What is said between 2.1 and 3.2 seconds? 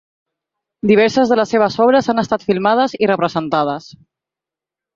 han estat filmades i